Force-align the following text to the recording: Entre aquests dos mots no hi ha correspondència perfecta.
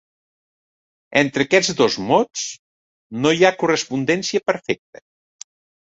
Entre 1.21 1.45
aquests 1.47 1.77
dos 1.83 1.99
mots 2.13 2.47
no 3.21 3.37
hi 3.39 3.45
ha 3.51 3.55
correspondència 3.63 4.47
perfecta. 4.51 5.09